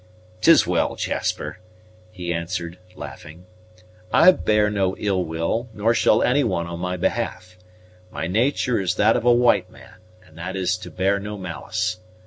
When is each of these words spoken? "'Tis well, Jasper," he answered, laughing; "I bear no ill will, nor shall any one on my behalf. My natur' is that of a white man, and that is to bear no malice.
"'Tis 0.41 0.65
well, 0.65 0.95
Jasper," 0.95 1.59
he 2.11 2.33
answered, 2.33 2.79
laughing; 2.95 3.45
"I 4.11 4.31
bear 4.31 4.67
no 4.71 4.95
ill 4.97 5.23
will, 5.23 5.69
nor 5.75 5.93
shall 5.93 6.23
any 6.23 6.43
one 6.43 6.65
on 6.65 6.79
my 6.79 6.97
behalf. 6.97 7.55
My 8.09 8.25
natur' 8.25 8.79
is 8.81 8.95
that 8.95 9.15
of 9.15 9.25
a 9.25 9.31
white 9.31 9.69
man, 9.69 9.97
and 10.25 10.35
that 10.39 10.55
is 10.55 10.75
to 10.79 10.89
bear 10.89 11.19
no 11.19 11.37
malice. 11.37 11.97